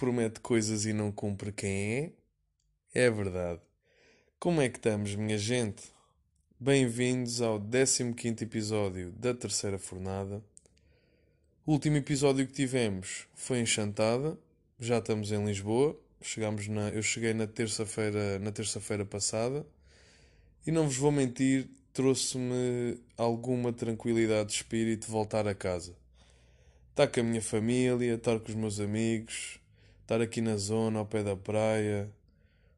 promete 0.00 0.40
coisas 0.40 0.86
e 0.86 0.94
não 0.94 1.12
cumpre 1.12 1.52
quem 1.52 1.70
é? 1.92 3.02
É 3.02 3.10
verdade. 3.10 3.60
Como 4.38 4.62
é 4.62 4.68
que 4.70 4.78
estamos, 4.78 5.14
minha 5.14 5.36
gente? 5.36 5.82
Bem-vindos 6.58 7.42
ao 7.42 7.60
15 7.60 8.16
episódio 8.42 9.12
da 9.12 9.34
terceira 9.34 9.78
fornada. 9.78 10.42
O 11.66 11.72
último 11.72 11.98
episódio 11.98 12.46
que 12.46 12.52
tivemos 12.54 13.28
foi 13.34 13.58
em 13.58 13.66
Chantada. 13.66 14.38
Já 14.78 15.00
estamos 15.00 15.32
em 15.32 15.44
Lisboa. 15.44 15.94
Chegámos 16.22 16.66
na, 16.66 16.88
eu 16.88 17.02
cheguei 17.02 17.34
na 17.34 17.46
terça-feira, 17.46 18.38
na 18.38 18.50
terça-feira 18.50 19.04
passada. 19.04 19.66
E 20.66 20.72
não 20.72 20.86
vos 20.86 20.96
vou 20.96 21.12
mentir, 21.12 21.68
trouxe-me 21.92 22.98
alguma 23.18 23.70
tranquilidade 23.70 24.48
de 24.48 24.54
espírito 24.54 25.10
voltar 25.10 25.46
a 25.46 25.54
casa 25.54 25.94
estar 26.90 27.06
com 27.06 27.20
a 27.20 27.22
minha 27.22 27.42
família, 27.42 28.14
estar 28.14 28.38
com 28.40 28.48
os 28.48 28.54
meus 28.54 28.80
amigos, 28.80 29.59
estar 30.10 30.20
aqui 30.20 30.40
na 30.40 30.56
zona, 30.56 30.98
ao 30.98 31.06
pé 31.06 31.22
da 31.22 31.36
praia. 31.36 32.10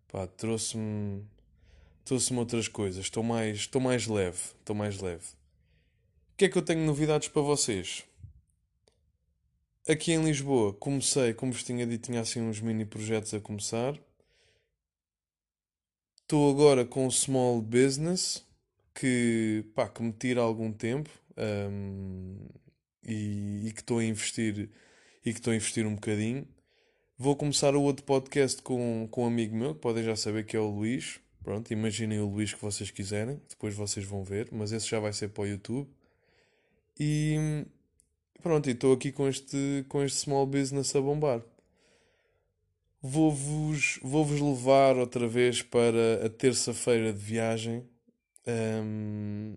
Pá, 0.09 0.27
trouxe-me 0.27 1.25
trouxe-me 2.05 2.39
outras 2.39 2.69
coisas. 2.69 3.07
Estou 3.07 3.23
mais, 3.23 3.57
estou 3.57 3.81
mais 3.81 4.07
leve, 4.07 4.39
estou 4.59 4.77
mais 4.77 5.01
leve. 5.01 5.25
O 6.35 6.37
que 6.37 6.45
é 6.45 6.49
que 6.51 6.59
eu 6.59 6.63
tenho 6.63 6.85
novidades 6.85 7.29
para 7.29 7.41
vocês? 7.41 8.05
Aqui 9.89 10.13
em 10.13 10.23
Lisboa, 10.23 10.75
comecei, 10.75 11.33
como 11.33 11.53
vos 11.53 11.65
tinha 11.65 11.87
dito, 11.87 12.05
tinha 12.05 12.21
assim 12.21 12.41
uns 12.43 12.61
mini 12.61 12.85
projetos 12.85 13.33
a 13.33 13.41
começar. 13.41 13.99
Estou 16.21 16.51
agora 16.51 16.85
com 16.85 17.07
um 17.07 17.11
small 17.11 17.63
business 17.63 18.45
que, 18.95 19.65
pá, 19.75 19.89
que 19.89 20.03
me 20.03 20.13
tira 20.13 20.43
algum 20.43 20.71
tempo. 20.71 21.09
Um, 21.39 22.37
e, 23.05 23.69
e 23.69 23.73
que 23.73 23.81
estou 23.81 23.99
a 23.99 24.05
investir 24.05 24.69
e 25.25 25.33
que 25.33 25.39
estou 25.39 25.53
a 25.53 25.57
investir 25.57 25.87
um 25.87 25.95
bocadinho. 25.95 26.47
Vou 27.23 27.37
começar 27.37 27.77
o 27.77 27.83
outro 27.83 28.05
podcast 28.05 28.61
com, 28.63 29.07
com 29.09 29.23
um 29.23 29.27
amigo 29.29 29.55
meu, 29.55 29.77
que 29.77 29.81
podem 29.81 30.03
já 30.03 30.17
saber 30.17 30.45
que 30.45 30.57
é 30.57 30.59
o 30.59 30.69
Luís. 30.69 31.21
Pronto, 31.45 31.73
imaginem 31.73 32.19
o 32.19 32.27
Luís 32.27 32.53
que 32.53 32.61
vocês 32.61 32.91
quiserem, 32.91 33.41
depois 33.49 33.77
vocês 33.77 34.05
vão 34.05 34.25
ver, 34.25 34.49
mas 34.51 34.73
esse 34.73 34.89
já 34.89 34.99
vai 34.99 35.13
ser 35.13 35.29
para 35.29 35.43
o 35.45 35.47
YouTube. 35.47 35.89
E 36.99 37.65
pronto, 38.43 38.69
estou 38.69 38.93
aqui 38.93 39.13
com 39.13 39.29
este, 39.29 39.87
com 39.89 40.03
este 40.03 40.19
small 40.19 40.45
business 40.47 40.97
a 40.97 41.01
bombar. 41.01 41.45
Vou-vos 43.01 44.01
vou 44.03 44.27
-vos 44.27 44.41
levar 44.41 44.97
outra 44.97 45.29
vez 45.29 45.63
para 45.63 46.27
a 46.27 46.29
terça-feira 46.29 47.13
de 47.13 47.21
viagem 47.21 47.89
um, 48.85 49.57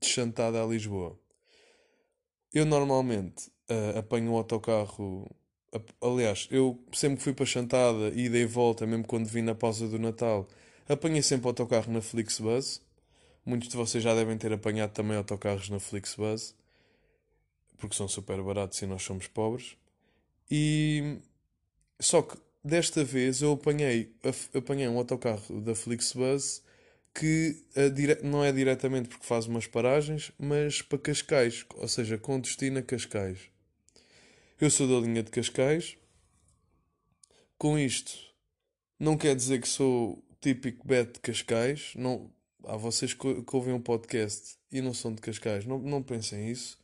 de 0.00 0.08
Chantada 0.08 0.60
a 0.60 0.66
Lisboa. 0.66 1.16
Eu 2.52 2.66
normalmente 2.66 3.46
uh, 3.70 3.98
apanho 4.00 4.32
o 4.32 4.36
autocarro. 4.36 5.37
Aliás, 6.00 6.48
eu 6.50 6.78
sempre 6.92 7.22
fui 7.22 7.32
para 7.32 7.44
Chantada, 7.44 8.08
e 8.14 8.44
volta, 8.46 8.86
mesmo 8.86 9.06
quando 9.06 9.26
vim 9.26 9.42
na 9.42 9.54
pausa 9.54 9.86
do 9.86 9.98
Natal, 9.98 10.48
apanhei 10.88 11.22
sempre 11.22 11.46
autocarro 11.46 11.92
na 11.92 12.00
Flixbus. 12.00 12.80
Muitos 13.44 13.68
de 13.68 13.76
vocês 13.76 14.02
já 14.02 14.14
devem 14.14 14.36
ter 14.38 14.52
apanhado 14.52 14.92
também 14.92 15.16
autocarros 15.16 15.68
na 15.68 15.78
Flixbus, 15.78 16.54
porque 17.78 17.96
são 17.96 18.08
super 18.08 18.42
baratos 18.42 18.80
e 18.82 18.86
nós 18.86 19.02
somos 19.02 19.26
pobres. 19.26 19.76
E 20.50 21.18
só 22.00 22.22
que 22.22 22.36
desta 22.64 23.04
vez 23.04 23.42
eu 23.42 23.52
apanhei, 23.52 24.12
apanhei 24.54 24.88
um 24.88 24.98
autocarro 24.98 25.60
da 25.60 25.74
Flixbus 25.74 26.62
que 27.14 27.62
dire... 27.94 28.20
não 28.22 28.44
é 28.44 28.52
diretamente 28.52 29.08
porque 29.08 29.26
faz 29.26 29.46
umas 29.46 29.66
paragens, 29.66 30.32
mas 30.38 30.82
para 30.82 30.98
Cascais, 30.98 31.64
ou 31.74 31.88
seja, 31.88 32.16
com 32.16 32.40
destino 32.40 32.78
a 32.78 32.82
Cascais. 32.82 33.50
Eu 34.60 34.70
sou 34.70 34.88
da 34.88 35.06
linha 35.06 35.22
de 35.22 35.30
Cascais. 35.30 35.96
Com 37.56 37.78
isto, 37.78 38.12
não 38.98 39.16
quer 39.16 39.36
dizer 39.36 39.60
que 39.60 39.68
sou 39.68 40.20
típico 40.40 40.84
bet 40.84 41.12
de 41.12 41.20
Cascais. 41.20 41.92
Não... 41.94 42.28
Há 42.64 42.76
vocês 42.76 43.14
que, 43.14 43.24
ouvem 43.52 43.72
um 43.72 43.80
podcast 43.80 44.56
e 44.72 44.80
não 44.80 44.92
são 44.92 45.14
de 45.14 45.20
Cascais, 45.22 45.64
não, 45.64 45.78
não 45.78 46.02
pensem 46.02 46.50
isso. 46.50 46.76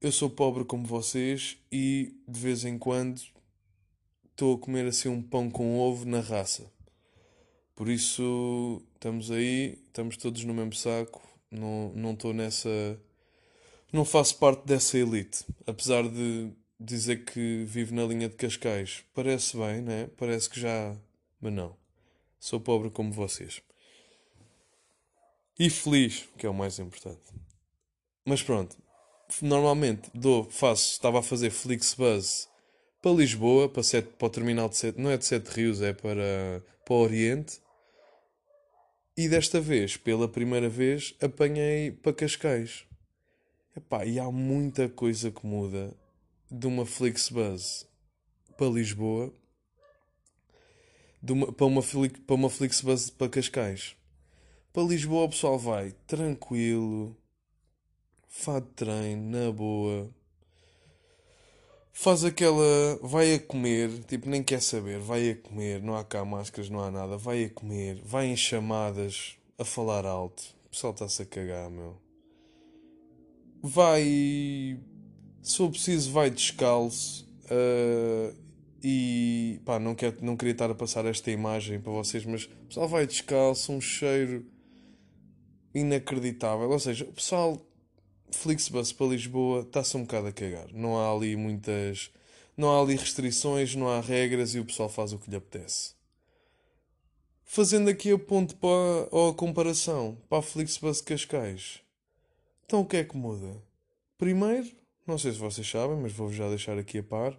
Eu 0.00 0.10
sou 0.10 0.30
pobre 0.30 0.64
como 0.64 0.86
vocês 0.86 1.58
e 1.70 2.18
de 2.26 2.40
vez 2.40 2.64
em 2.64 2.78
quando 2.78 3.20
estou 4.30 4.56
a 4.56 4.58
comer 4.58 4.86
assim 4.86 5.10
um 5.10 5.22
pão 5.22 5.50
com 5.50 5.78
ovo 5.78 6.06
na 6.06 6.20
raça. 6.20 6.64
Por 7.76 7.90
isso, 7.90 8.82
estamos 8.94 9.30
aí, 9.30 9.78
estamos 9.86 10.16
todos 10.16 10.42
no 10.44 10.54
mesmo 10.54 10.72
saco. 10.72 11.22
Não 11.50 12.12
estou 12.12 12.32
nessa. 12.32 12.98
Não 13.94 14.04
faço 14.04 14.36
parte 14.38 14.66
dessa 14.66 14.98
elite. 14.98 15.44
Apesar 15.64 16.02
de 16.08 16.50
dizer 16.80 17.24
que 17.24 17.62
vivo 17.64 17.94
na 17.94 18.02
linha 18.04 18.28
de 18.28 18.34
Cascais. 18.34 19.04
Parece 19.14 19.56
bem, 19.56 19.82
né? 19.82 20.10
Parece 20.16 20.50
que 20.50 20.58
já. 20.58 20.96
Mas 21.40 21.52
não. 21.52 21.76
Sou 22.40 22.58
pobre 22.58 22.90
como 22.90 23.12
vocês. 23.12 23.62
E 25.56 25.70
feliz, 25.70 26.28
que 26.36 26.44
é 26.44 26.50
o 26.50 26.52
mais 26.52 26.80
importante. 26.80 27.22
Mas 28.26 28.42
pronto. 28.42 28.76
Normalmente 29.40 30.10
dou, 30.12 30.42
faço, 30.42 30.90
estava 30.90 31.20
a 31.20 31.22
fazer 31.22 31.50
Flixbus 31.50 32.48
para 33.00 33.12
Lisboa, 33.12 33.68
para, 33.68 33.84
sete, 33.84 34.08
para 34.18 34.26
o 34.26 34.30
terminal 34.30 34.68
de 34.68 34.76
Sete, 34.76 35.00
não 35.00 35.08
é 35.08 35.16
de 35.16 35.24
Sete 35.24 35.46
Rios, 35.50 35.80
é 35.80 35.92
para, 35.92 36.64
para 36.84 36.94
o 36.94 36.98
Oriente. 36.98 37.60
E 39.16 39.28
desta 39.28 39.60
vez, 39.60 39.96
pela 39.96 40.26
primeira 40.26 40.68
vez, 40.68 41.14
apanhei 41.20 41.92
para 41.92 42.12
Cascais. 42.12 42.84
Epá, 43.76 44.04
e 44.04 44.18
há 44.18 44.30
muita 44.30 44.88
coisa 44.88 45.30
que 45.30 45.46
muda 45.46 45.94
de 46.50 46.66
uma 46.66 46.86
Flixbus 46.86 47.86
para 48.56 48.68
Lisboa 48.68 49.32
uma, 51.32 51.52
para, 51.52 51.66
uma, 51.66 51.82
para 52.26 52.34
uma 52.34 52.50
Flixbus 52.50 53.10
para 53.10 53.28
Cascais. 53.28 53.96
Para 54.72 54.82
Lisboa 54.82 55.24
o 55.24 55.28
pessoal 55.30 55.58
vai 55.58 55.92
tranquilo, 56.06 57.16
faz 58.28 58.62
treino, 58.76 59.30
na 59.30 59.50
boa 59.50 60.10
faz 61.94 62.24
aquela. 62.24 62.98
Vai 63.00 63.34
a 63.34 63.40
comer, 63.40 64.04
tipo, 64.04 64.28
nem 64.28 64.42
quer 64.42 64.60
saber, 64.60 64.98
vai 64.98 65.30
a 65.30 65.36
comer, 65.36 65.80
não 65.80 65.96
há 65.96 66.04
cá 66.04 66.24
máscaras, 66.24 66.68
não 66.68 66.80
há 66.80 66.90
nada, 66.90 67.16
vai 67.16 67.44
a 67.44 67.50
comer, 67.50 68.02
vai 68.04 68.26
em 68.26 68.36
chamadas 68.36 69.36
a 69.58 69.64
falar 69.64 70.04
alto. 70.04 70.42
O 70.66 70.70
pessoal 70.70 70.92
está-se 70.92 71.22
a 71.22 71.26
cagar, 71.26 71.70
meu. 71.70 72.03
Vai. 73.66 74.78
Se 75.40 75.56
for 75.56 75.70
preciso, 75.70 76.12
vai 76.12 76.28
descalço. 76.28 77.26
Uh, 77.44 78.36
e 78.82 79.58
pá, 79.64 79.78
não, 79.78 79.94
quero, 79.94 80.18
não 80.20 80.36
queria 80.36 80.52
estar 80.52 80.70
a 80.70 80.74
passar 80.74 81.06
esta 81.06 81.30
imagem 81.30 81.80
para 81.80 81.90
vocês, 81.90 82.26
mas 82.26 82.44
o 82.44 82.66
pessoal 82.66 82.86
vai 82.86 83.06
descalço, 83.06 83.72
um 83.72 83.80
cheiro 83.80 84.44
inacreditável. 85.74 86.68
Ou 86.68 86.78
seja, 86.78 87.06
o 87.06 87.12
pessoal 87.14 87.58
Flixbus 88.30 88.92
para 88.92 89.06
Lisboa 89.06 89.62
está-se 89.62 89.96
um 89.96 90.02
bocado 90.02 90.26
a 90.26 90.32
cagar. 90.32 90.68
Não 90.74 90.98
há 90.98 91.10
ali 91.10 91.34
muitas. 91.34 92.10
Não 92.58 92.70
há 92.70 92.82
ali 92.82 92.96
restrições, 92.96 93.74
não 93.74 93.88
há 93.88 93.98
regras 94.02 94.54
e 94.54 94.60
o 94.60 94.64
pessoal 94.66 94.90
faz 94.90 95.14
o 95.14 95.18
que 95.18 95.30
lhe 95.30 95.36
apetece. 95.36 95.94
Fazendo 97.42 97.88
aqui 97.88 98.12
a 98.12 98.18
ponto 98.18 98.56
para 98.56 99.30
a 99.30 99.32
comparação 99.32 100.18
para 100.28 100.40
a 100.40 100.42
Flixbus 100.42 101.00
Cascais. 101.00 101.83
Então 102.64 102.80
o 102.80 102.86
que 102.86 102.96
é 102.96 103.04
que 103.04 103.16
muda? 103.16 103.62
Primeiro, 104.18 104.70
não 105.06 105.18
sei 105.18 105.32
se 105.32 105.38
vocês 105.38 105.68
sabem, 105.68 105.96
mas 105.96 106.12
vou 106.12 106.32
já 106.32 106.48
deixar 106.48 106.78
aqui 106.78 106.98
a 106.98 107.02
par. 107.02 107.38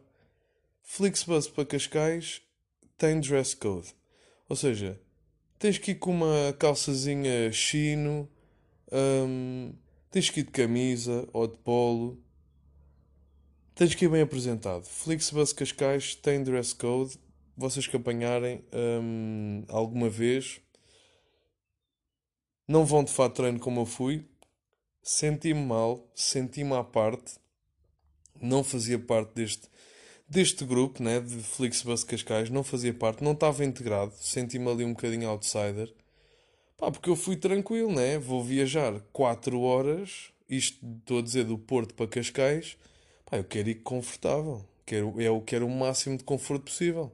Flixbus 0.81 1.47
para 1.47 1.65
Cascais 1.65 2.41
tem 2.97 3.19
dress 3.19 3.55
code. 3.55 3.95
Ou 4.47 4.55
seja, 4.55 5.01
tens 5.57 5.77
que 5.77 5.91
ir 5.91 5.95
com 5.95 6.11
uma 6.11 6.53
calçazinha 6.59 7.51
chino, 7.51 8.29
um, 8.91 9.73
Tens 10.15 10.29
que 10.29 10.39
ir 10.39 10.43
de 10.43 10.51
camisa 10.51 11.27
ou 11.33 11.45
de 11.45 11.57
polo. 11.57 12.17
Tens 13.75 13.93
que 13.93 14.05
ir 14.05 14.07
bem 14.07 14.21
apresentado. 14.21 14.85
Flixbus 14.85 15.51
Cascais 15.51 16.15
tem 16.15 16.41
dress 16.41 16.73
code. 16.73 17.19
Vocês 17.57 17.85
que 17.85 17.97
apanharem 17.97 18.63
hum, 18.73 19.65
alguma 19.67 20.09
vez, 20.09 20.61
não 22.65 22.85
vão 22.85 23.03
de 23.03 23.11
fato 23.11 23.35
treino 23.35 23.59
como 23.59 23.81
eu 23.81 23.85
fui. 23.85 24.25
Senti-me 25.07 25.63
mal, 25.63 26.03
senti-me 26.15 26.73
à 26.73 26.83
parte. 26.83 27.35
Não 28.41 28.63
fazia 28.63 28.97
parte 28.97 29.35
deste, 29.35 29.69
deste 30.27 30.65
grupo 30.65 31.03
né, 31.03 31.19
de 31.19 31.43
Flixbus 31.43 32.03
Cascais. 32.03 32.49
Não 32.49 32.63
fazia 32.63 32.91
parte, 32.91 33.23
não 33.23 33.33
estava 33.33 33.63
integrado. 33.63 34.11
Senti-me 34.19 34.67
ali 34.67 34.83
um 34.83 34.93
bocadinho 34.93 35.29
outsider. 35.29 35.93
Pá, 36.75 36.89
porque 36.89 37.07
eu 37.07 37.15
fui 37.15 37.35
tranquilo, 37.35 37.93
né? 37.93 38.17
Vou 38.17 38.43
viajar 38.43 38.99
4 39.13 39.61
horas, 39.61 40.31
isto 40.49 40.83
estou 40.97 41.19
a 41.19 41.21
dizer 41.21 41.43
do 41.43 41.59
Porto 41.59 41.93
para 41.93 42.07
Cascais. 42.07 42.75
Pá, 43.27 43.37
eu 43.37 43.43
quero 43.43 43.69
ir 43.69 43.83
confortável. 43.83 44.65
Quero, 44.87 45.21
eu 45.21 45.39
quero 45.39 45.67
o 45.67 45.69
máximo 45.69 46.17
de 46.17 46.23
conforto 46.23 46.63
possível. 46.63 47.03
Ou 47.03 47.11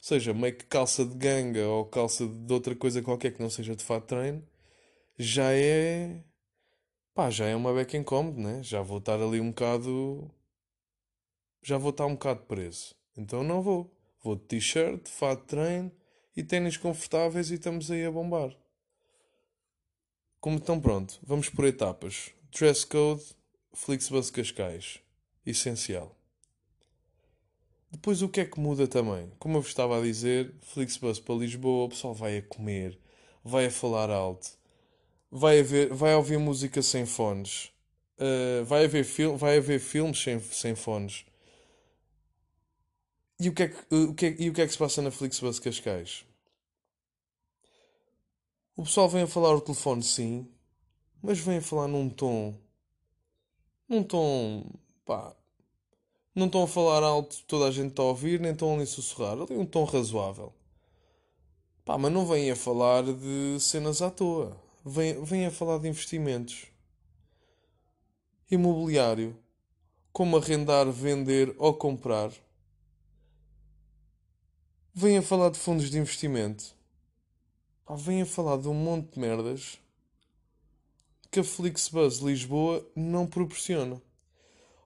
seja, 0.00 0.34
meio 0.34 0.56
que 0.56 0.64
calça 0.64 1.04
de 1.04 1.14
ganga 1.14 1.68
ou 1.68 1.84
calça 1.84 2.26
de 2.26 2.52
outra 2.52 2.74
coisa 2.74 3.00
qualquer 3.00 3.30
que 3.30 3.40
não 3.40 3.48
seja 3.48 3.76
de 3.76 3.84
fato 3.84 4.06
treino, 4.06 4.42
já 5.16 5.52
é. 5.52 6.18
Pá, 7.18 7.30
já 7.30 7.46
é 7.46 7.56
uma 7.56 7.74
beca 7.74 7.96
incómodo, 7.96 8.40
né? 8.40 8.62
Já 8.62 8.80
vou 8.80 8.98
estar 8.98 9.20
ali 9.20 9.40
um 9.40 9.48
bocado. 9.48 10.30
Já 11.60 11.76
vou 11.76 11.90
estar 11.90 12.06
um 12.06 12.12
bocado 12.12 12.42
preso. 12.42 12.94
Então 13.16 13.42
não 13.42 13.60
vou. 13.60 13.92
Vou 14.22 14.36
de 14.36 14.42
t-shirt, 14.42 15.08
fato 15.08 15.40
de 15.40 15.46
treino 15.48 15.90
e 16.36 16.44
ténis 16.44 16.76
confortáveis 16.76 17.50
e 17.50 17.54
estamos 17.54 17.90
aí 17.90 18.06
a 18.06 18.10
bombar. 18.12 18.56
Como 20.40 20.58
então 20.58 20.80
pronto, 20.80 21.18
vamos 21.24 21.48
por 21.48 21.64
etapas. 21.64 22.30
Dress 22.56 22.86
code, 22.86 23.24
Flixbus 23.72 24.30
Cascais. 24.30 25.00
Essencial. 25.44 26.14
Depois 27.90 28.22
o 28.22 28.28
que 28.28 28.42
é 28.42 28.44
que 28.44 28.60
muda 28.60 28.86
também? 28.86 29.32
Como 29.40 29.56
eu 29.56 29.62
vos 29.62 29.70
estava 29.70 29.98
a 29.98 30.02
dizer, 30.02 30.54
Flixbus 30.60 31.18
para 31.18 31.34
Lisboa, 31.34 31.86
o 31.86 31.88
pessoal 31.88 32.14
vai 32.14 32.38
a 32.38 32.42
comer, 32.42 32.96
vai 33.42 33.66
a 33.66 33.70
falar 33.72 34.08
alto, 34.08 34.57
vai 35.30 35.60
a, 35.60 35.62
ver, 35.62 35.92
vai 35.92 36.14
ouvir 36.14 36.38
música 36.38 36.82
sem 36.82 37.06
fones, 37.06 37.72
uh, 38.18 38.64
vai, 38.64 38.84
a 38.84 38.88
ver 38.88 39.04
fil 39.04 39.36
vai 39.36 39.58
a 39.58 39.60
ver 39.60 39.78
filmes 39.78 40.22
sem, 40.22 40.40
sem 40.40 40.74
fones. 40.74 41.24
E 43.40 43.48
o, 43.48 43.54
que 43.54 43.62
é 43.64 43.68
que, 43.68 43.94
o 43.94 44.14
que 44.14 44.26
é, 44.26 44.36
e 44.38 44.50
o 44.50 44.52
que 44.52 44.62
é 44.62 44.66
que 44.66 44.72
se 44.72 44.78
passa 44.78 45.00
na 45.00 45.10
Flixbus 45.10 45.60
Cascais? 45.60 46.24
O 48.76 48.82
pessoal 48.82 49.08
vem 49.08 49.22
a 49.22 49.26
falar 49.28 49.54
o 49.54 49.60
telefone, 49.60 50.02
sim, 50.02 50.48
mas 51.22 51.38
vem 51.38 51.58
a 51.58 51.62
falar 51.62 51.88
num 51.88 52.08
tom. 52.08 52.54
Num 53.88 54.02
tom. 54.02 54.64
pá. 55.04 55.34
Não 56.34 56.46
estão 56.46 56.62
a 56.62 56.68
falar 56.68 57.02
alto, 57.02 57.42
toda 57.48 57.66
a 57.66 57.70
gente 57.72 57.90
está 57.90 58.02
a 58.02 58.06
ouvir, 58.06 58.38
nem 58.38 58.52
estão 58.52 58.74
ali 58.74 58.84
a 58.84 58.86
sussurrar. 58.86 59.32
Ali 59.32 59.56
um 59.56 59.66
tom 59.66 59.82
razoável. 59.82 60.52
Pá, 61.84 61.98
mas 61.98 62.12
não 62.12 62.24
vêm 62.24 62.50
a 62.50 62.56
falar 62.56 63.02
de 63.02 63.58
cenas 63.58 64.00
à 64.00 64.10
toa. 64.10 64.56
Vêm, 64.88 65.22
vêm 65.24 65.46
a 65.46 65.50
falar 65.50 65.78
de 65.78 65.88
investimentos. 65.88 66.66
Imobiliário. 68.50 69.36
Como 70.12 70.36
arrendar, 70.36 70.90
vender 70.90 71.54
ou 71.58 71.74
comprar. 71.74 72.32
Vêm 74.94 75.18
a 75.18 75.22
falar 75.22 75.50
de 75.50 75.58
fundos 75.58 75.90
de 75.90 75.98
investimento 75.98 76.78
pá, 77.88 77.94
vem 77.94 78.20
a 78.20 78.26
falar 78.26 78.58
de 78.58 78.68
um 78.68 78.74
monte 78.74 79.14
de 79.14 79.20
merdas 79.20 79.78
que 81.30 81.40
a 81.40 81.44
Flixbus 81.44 82.18
Lisboa 82.18 82.86
não 82.94 83.26
proporciona. 83.26 84.00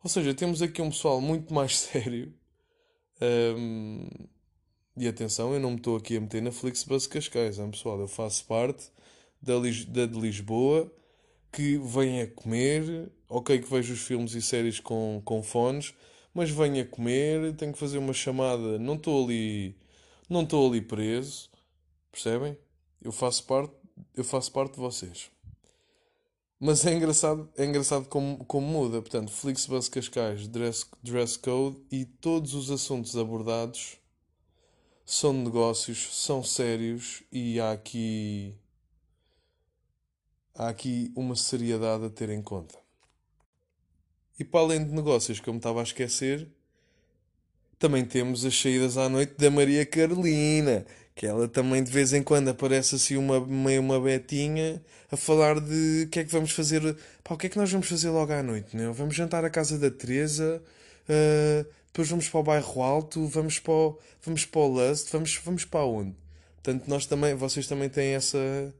Ou 0.02 0.10
seja, 0.10 0.34
temos 0.34 0.62
aqui 0.62 0.80
um 0.80 0.90
pessoal 0.90 1.20
muito 1.20 1.52
mais 1.52 1.78
sério. 1.78 2.32
Um, 3.20 4.08
e 4.96 5.08
atenção, 5.08 5.54
eu 5.54 5.60
não 5.60 5.70
me 5.70 5.76
estou 5.76 5.96
aqui 5.96 6.16
a 6.16 6.20
meter 6.20 6.42
na 6.42 6.52
Flixbus 6.52 7.06
Cascais, 7.06 7.58
é 7.58 7.66
pessoal, 7.68 7.98
eu 8.00 8.08
faço 8.08 8.44
parte 8.44 8.90
da, 9.42 9.54
da 9.88 10.06
de 10.06 10.20
Lisboa 10.20 10.90
que 11.52 11.76
vem 11.78 12.22
a 12.22 12.26
comer, 12.26 13.12
ok 13.28 13.58
que 13.60 13.70
vejo 13.70 13.92
os 13.92 14.00
filmes 14.00 14.34
e 14.34 14.40
séries 14.40 14.80
com, 14.80 15.20
com 15.24 15.42
fones, 15.42 15.94
mas 16.32 16.50
venho 16.50 16.82
a 16.82 16.86
comer, 16.86 17.54
tenho 17.56 17.72
que 17.72 17.78
fazer 17.78 17.98
uma 17.98 18.14
chamada, 18.14 18.78
não 18.78 18.94
estou 18.94 19.24
ali, 19.24 19.76
não 20.30 20.42
estou 20.42 20.66
ali 20.66 20.80
preso, 20.80 21.50
percebem? 22.10 22.56
Eu 23.02 23.12
faço 23.12 23.44
parte, 23.44 23.74
eu 24.16 24.24
faço 24.24 24.50
parte 24.52 24.74
de 24.74 24.80
vocês. 24.80 25.30
Mas 26.58 26.86
é 26.86 26.94
engraçado, 26.94 27.50
é 27.56 27.64
engraçado 27.64 28.06
como, 28.08 28.44
como 28.44 28.66
muda. 28.66 29.02
Portanto, 29.02 29.32
Flixbus 29.32 29.88
Cascais, 29.88 30.46
dress, 30.46 30.86
dress 31.02 31.36
code 31.38 31.76
e 31.90 32.04
todos 32.04 32.54
os 32.54 32.70
assuntos 32.70 33.16
abordados 33.16 33.98
são 35.04 35.32
negócios, 35.32 36.16
são 36.16 36.42
sérios 36.44 37.22
e 37.32 37.58
há 37.60 37.72
aqui 37.72 38.54
há 40.54 40.68
aqui 40.68 41.12
uma 41.16 41.36
seriedade 41.36 42.04
a 42.04 42.10
ter 42.10 42.30
em 42.30 42.42
conta. 42.42 42.78
E 44.38 44.44
para 44.44 44.60
além 44.60 44.84
de 44.84 44.92
negócios 44.92 45.40
que 45.40 45.48
eu 45.48 45.52
me 45.52 45.58
estava 45.58 45.80
a 45.80 45.82
esquecer, 45.82 46.48
também 47.78 48.04
temos 48.04 48.44
as 48.44 48.58
saídas 48.58 48.96
à 48.96 49.08
noite 49.08 49.34
da 49.36 49.50
Maria 49.50 49.84
Carolina, 49.84 50.86
que 51.14 51.26
ela 51.26 51.48
também 51.48 51.82
de 51.82 51.90
vez 51.90 52.12
em 52.12 52.22
quando 52.22 52.48
aparece 52.48 52.94
assim 52.94 53.16
uma, 53.16 53.44
meio 53.44 53.80
uma 53.80 54.00
betinha 54.00 54.82
a 55.10 55.16
falar 55.16 55.60
de 55.60 56.04
o 56.06 56.08
que 56.08 56.20
é 56.20 56.24
que 56.24 56.32
vamos 56.32 56.52
fazer, 56.52 56.96
pá, 57.22 57.34
o 57.34 57.36
que 57.36 57.46
é 57.46 57.50
que 57.50 57.58
nós 57.58 57.70
vamos 57.70 57.88
fazer 57.88 58.08
logo 58.10 58.32
à 58.32 58.42
noite, 58.42 58.76
né? 58.76 58.90
Vamos 58.92 59.14
jantar 59.14 59.44
à 59.44 59.50
casa 59.50 59.78
da 59.78 59.90
Teresa, 59.90 60.62
uh, 61.08 61.66
depois 61.86 62.08
vamos 62.08 62.28
para 62.28 62.40
o 62.40 62.42
bairro 62.42 62.82
Alto, 62.82 63.26
vamos 63.26 63.58
para 63.58 63.72
o, 63.72 63.98
vamos 64.22 64.46
para 64.46 64.60
o 64.60 64.66
Lust, 64.68 65.10
vamos, 65.12 65.40
vamos 65.44 65.64
para 65.64 65.84
onde? 65.84 66.16
Portanto, 66.62 66.88
nós 66.88 67.04
também, 67.04 67.34
vocês 67.34 67.66
também 67.66 67.88
têm 67.90 68.14
essa 68.14 68.72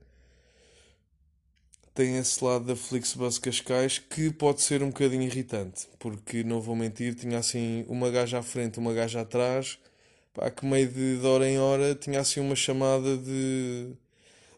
tem 1.95 2.17
esse 2.17 2.43
lado 2.43 2.65
da 2.65 2.77
Flixbus 2.77 3.39
Cascais 3.39 3.99
que 3.99 4.31
pode 4.31 4.63
ser 4.63 4.83
um 4.83 4.89
bocadinho 4.89 5.23
irritante, 5.23 5.89
porque 5.99 6.43
não 6.43 6.61
vou 6.61 6.75
mentir, 6.75 7.15
tinha 7.15 7.39
assim 7.39 7.85
uma 7.89 8.11
gaja 8.11 8.39
à 8.39 8.43
frente, 8.43 8.79
uma 8.79 8.95
gaja 8.95 9.21
atrás, 9.21 9.79
pá, 10.33 10.51
que 10.51 10.65
meio 10.65 10.89
de, 10.89 11.19
de 11.19 11.27
hora 11.27 11.49
em 11.49 11.59
hora 11.59 11.95
tinha 11.95 12.21
assim 12.21 12.41
uma 12.41 12.57
chamada 12.57 13.17
de, 13.19 13.93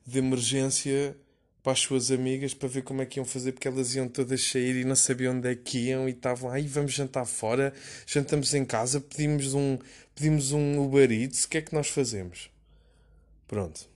de 0.07 0.19
emergência 0.19 1.17
para 1.63 1.73
as 1.73 1.81
suas 1.81 2.11
amigas 2.11 2.55
para 2.55 2.69
ver 2.69 2.83
como 2.83 3.03
é 3.03 3.07
que 3.07 3.19
iam 3.19 3.25
fazer, 3.25 3.53
porque 3.53 3.67
elas 3.67 3.95
iam 3.95 4.07
todas 4.07 4.43
sair 4.45 4.77
e 4.77 4.85
não 4.85 4.95
sabiam 4.95 5.35
onde 5.35 5.49
é 5.49 5.55
que 5.57 5.89
iam 5.89 6.09
e 6.09 6.13
estavam, 6.13 6.51
aí 6.51 6.67
vamos 6.69 6.93
jantar 6.93 7.25
fora, 7.25 7.73
jantamos 8.07 8.55
em 8.55 8.65
casa, 8.65 9.01
pedimos 9.01 9.55
um, 9.55 9.79
pedimos 10.15 10.53
um 10.53 10.85
Uber 10.85 11.11
Eats, 11.11 11.45
o 11.45 11.49
que 11.49 11.59
é 11.59 11.63
que 11.63 11.75
nós 11.75 11.89
fazemos? 11.89 12.51
Pronto. 13.49 13.94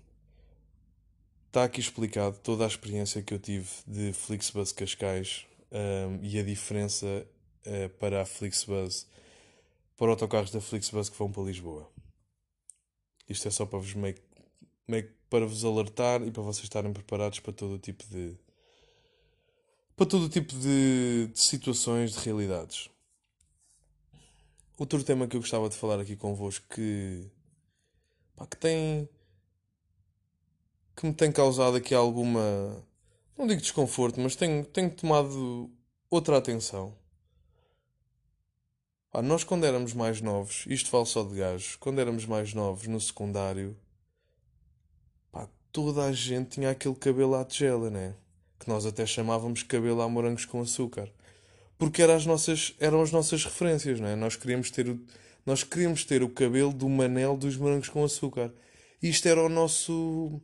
Está 1.58 1.64
aqui 1.64 1.81
explicado 1.81 2.38
toda 2.38 2.62
a 2.62 2.69
experiência 2.69 3.20
que 3.20 3.34
eu 3.34 3.38
tive 3.40 3.69
de 3.84 4.12
Flixbus 4.12 4.70
Cascais 4.70 5.44
um, 5.72 6.25
e 6.25 6.38
a 6.38 6.44
diferença 6.44 7.26
uh, 7.66 7.88
para 7.99 8.22
a 8.22 8.25
Flixbus 8.25 9.08
para 9.96 10.08
autocarros 10.08 10.52
da 10.52 10.60
Flixbus 10.60 11.08
que 11.08 11.19
vão 11.19 11.32
para 11.32 11.43
Lisboa. 11.43 11.90
Isto 13.28 13.49
é 13.49 13.50
só 13.50 13.66
para 13.66 13.81
vos 13.81 13.93
meio, 13.93 14.14
meio 14.87 15.12
para 15.28 15.46
vos 15.46 15.64
alertar 15.64 16.22
e 16.22 16.31
para 16.31 16.44
vocês 16.44 16.62
estarem 16.62 16.93
preparados 16.93 17.40
para 17.40 17.52
todo 17.52 17.75
o 17.75 17.78
tipo 17.81 18.05
de 18.06 18.38
para 19.96 20.06
todo 20.06 20.26
o 20.26 20.28
tipo 20.28 20.55
de, 20.55 21.26
de 21.26 21.40
situações, 21.40 22.12
de 22.12 22.20
realidades. 22.20 22.88
Outro 24.78 25.02
tema 25.02 25.26
que 25.26 25.34
eu 25.34 25.40
gostava 25.40 25.69
de 25.69 25.75
falar 25.75 25.99
aqui 25.99 26.14
convosco 26.14 26.64
que, 26.72 27.28
pá, 28.37 28.46
que 28.46 28.56
tem 28.58 29.08
que 30.98 31.06
me 31.06 31.14
tem 31.14 31.31
causado 31.32 31.76
aqui 31.76 31.94
alguma 31.94 32.84
não 33.36 33.46
digo 33.46 33.60
desconforto, 33.60 34.20
mas 34.20 34.34
tenho, 34.36 34.64
tenho 34.64 34.90
tomado 34.90 35.70
outra 36.10 36.38
atenção 36.38 36.94
Pá, 39.10 39.22
nós 39.22 39.43
quando 39.43 39.64
éramos 39.64 39.94
mais 39.94 40.20
novos, 40.20 40.64
isto 40.67 40.90
falo 40.90 41.06
só 41.06 41.22
de 41.24 41.34
gajos, 41.34 41.76
quando 41.76 41.98
éramos 41.98 42.26
mais 42.26 42.52
novos 42.52 42.86
no 42.86 43.00
secundário, 43.00 43.74
pá, 45.32 45.48
toda 45.72 46.05
a 46.05 46.12
gente 46.12 46.50
tinha 46.50 46.70
aquele 46.70 46.94
cabelo 46.94 47.34
à 47.34 47.44
tigela, 47.44 47.88
né? 47.88 48.14
Que 48.58 48.69
nós 48.69 48.84
até 48.84 49.06
chamávamos 49.06 49.62
cabelo 49.62 50.02
a 50.02 50.08
morangos 50.08 50.44
com 50.44 50.60
açúcar. 50.60 51.10
Porque 51.78 52.02
eram 52.02 52.17
as 52.17 52.26
nossas, 52.26 52.74
eram 52.78 53.00
as 53.00 53.10
nossas 53.10 53.44
referências, 53.44 53.98
né? 53.98 54.14
Nós 54.14 54.36
queríamos 54.36 54.70
ter 54.70 54.88
o, 54.88 55.00
nós 55.46 55.64
queríamos 55.64 56.05
ter 56.05 56.22
o 56.22 56.28
cabelo 56.28 56.72
do 56.72 56.88
Manel 56.88 57.36
dos 57.36 57.56
morangos 57.56 57.88
com 57.88 58.05
açúcar. 58.05 58.52
Isto 59.02 59.26
era 59.28 59.43
o 59.43 59.48
nosso, 59.48 60.40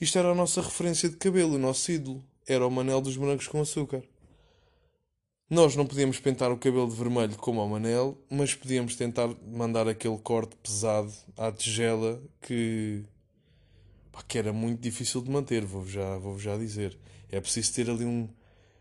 isto 0.00 0.18
era 0.18 0.30
a 0.30 0.34
nossa 0.34 0.60
referência 0.60 1.08
de 1.08 1.16
cabelo, 1.16 1.54
o 1.54 1.58
nosso 1.58 1.90
ídolo. 1.90 2.24
Era 2.46 2.66
o 2.66 2.70
Manel 2.70 3.00
dos 3.00 3.16
morangos 3.16 3.46
com 3.46 3.60
açúcar. 3.60 4.02
Nós 5.48 5.76
não 5.76 5.86
podíamos 5.86 6.18
pintar 6.18 6.50
o 6.50 6.58
cabelo 6.58 6.88
de 6.88 6.96
vermelho 6.96 7.36
como 7.36 7.60
ao 7.60 7.68
Manel, 7.68 8.18
mas 8.30 8.54
podíamos 8.54 8.96
tentar 8.96 9.28
mandar 9.46 9.86
aquele 9.86 10.18
corte 10.18 10.56
pesado 10.56 11.12
à 11.36 11.52
tigela 11.52 12.20
que, 12.40 13.04
pá, 14.10 14.22
que 14.26 14.38
era 14.38 14.52
muito 14.52 14.80
difícil 14.80 15.22
de 15.22 15.30
manter, 15.30 15.64
vou 15.64 15.86
já, 15.86 16.18
vou 16.18 16.38
já 16.38 16.56
dizer. 16.56 16.98
É 17.30 17.40
preciso 17.40 17.74
ter 17.74 17.88
ali 17.88 18.04
um. 18.04 18.28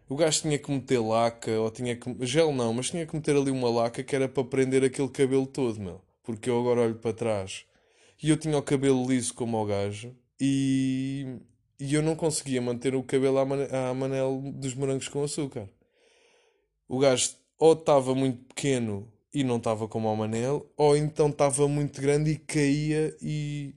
O 0.10 0.16
gajo 0.16 0.42
tinha 0.42 0.58
que 0.58 0.72
meter 0.72 1.00
laca, 1.00 1.52
ou 1.60 1.70
tinha 1.70 1.96
que. 1.96 2.26
Gel 2.26 2.54
não, 2.54 2.74
mas 2.74 2.90
tinha 2.90 3.06
que 3.06 3.16
meter 3.16 3.36
ali 3.36 3.52
uma 3.52 3.70
laca 3.70 4.04
que 4.04 4.16
era 4.16 4.28
para 4.28 4.44
prender 4.44 4.84
aquele 4.84 5.10
cabelo 5.10 5.46
todo, 5.46 5.80
meu. 5.80 6.02
Porque 6.24 6.50
eu 6.50 6.60
agora 6.60 6.82
olho 6.82 6.96
para 6.96 7.14
trás 7.14 7.66
e 8.22 8.30
eu 8.30 8.38
tinha 8.38 8.58
o 8.58 8.64
cabelo 8.64 9.06
liso 9.06 9.34
como 9.34 9.62
o 9.62 9.66
gajo 9.66 10.16
e. 10.44 11.40
E 11.80 11.94
eu 11.96 12.02
não 12.02 12.16
conseguia 12.16 12.62
manter 12.62 12.96
o 12.96 13.04
cabelo 13.04 13.40
à 13.40 13.94
Manel 13.94 14.42
dos 14.56 14.74
morangos 14.74 15.08
com 15.10 15.24
açúcar 15.24 15.68
o 16.88 17.00
gajo 17.00 17.32
ou 17.58 17.74
estava 17.74 18.14
muito 18.14 18.44
pequeno 18.46 19.12
e 19.34 19.44
não 19.44 19.58
estava 19.58 19.88
como 19.88 20.12
o 20.12 20.16
Manel, 20.16 20.70
ou 20.78 20.96
então 20.96 21.30
estava 21.30 21.68
muito 21.68 22.00
grande 22.00 22.32
e 22.32 22.38
caía 22.38 23.16
e, 23.20 23.74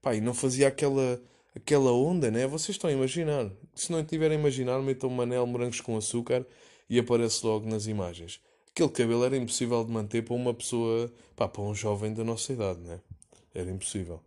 pá, 0.00 0.14
e 0.14 0.20
não 0.20 0.32
fazia 0.32 0.68
aquela, 0.68 1.20
aquela 1.56 1.92
onda, 1.92 2.30
né? 2.30 2.46
Vocês 2.46 2.76
estão 2.76 2.88
a 2.88 2.92
imaginar. 2.92 3.50
Se 3.74 3.90
não 3.90 4.00
estiverem 4.00 4.36
a 4.36 4.40
imaginar, 4.40 4.80
metam 4.80 5.10
Manel 5.10 5.44
morangos 5.46 5.80
com 5.80 5.96
açúcar 5.96 6.46
e 6.88 7.00
aparece 7.00 7.44
logo 7.44 7.68
nas 7.68 7.86
imagens. 7.86 8.40
Aquele 8.70 8.90
cabelo 8.90 9.24
era 9.24 9.36
impossível 9.36 9.84
de 9.84 9.90
manter 9.90 10.22
para 10.22 10.34
uma 10.34 10.54
pessoa, 10.54 11.12
pá, 11.34 11.48
para 11.48 11.62
um 11.62 11.74
jovem 11.74 12.14
da 12.14 12.22
nossa 12.22 12.52
idade, 12.52 12.80
né? 12.80 13.00
Era 13.52 13.70
impossível. 13.70 14.20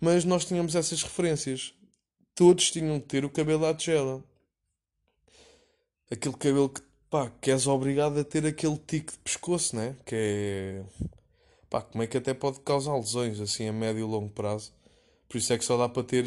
Mas 0.00 0.24
nós 0.24 0.44
tínhamos 0.44 0.74
essas 0.74 1.02
referências. 1.02 1.74
Todos 2.34 2.70
tinham 2.70 2.98
de 2.98 3.04
ter 3.04 3.24
o 3.24 3.30
cabelo 3.30 3.66
à 3.66 3.74
tigela. 3.74 4.24
Aquele 6.10 6.36
cabelo 6.36 6.68
que 6.68 6.80
pá, 7.10 7.30
que 7.40 7.50
és 7.50 7.66
obrigado 7.66 8.18
a 8.18 8.24
ter 8.24 8.46
aquele 8.46 8.78
tique 8.78 9.12
de 9.12 9.18
pescoço, 9.18 9.76
né? 9.76 9.96
Que 10.06 10.14
é. 10.14 10.84
pá, 11.68 11.82
como 11.82 12.02
é 12.04 12.06
que 12.06 12.16
até 12.16 12.32
pode 12.32 12.60
causar 12.60 12.96
lesões 12.96 13.40
assim 13.40 13.68
a 13.68 13.72
médio 13.72 14.00
e 14.00 14.04
longo 14.04 14.30
prazo. 14.30 14.72
Por 15.28 15.38
isso 15.38 15.52
é 15.52 15.58
que 15.58 15.64
só 15.64 15.76
dá 15.76 15.88
para 15.88 16.02
ter, 16.02 16.24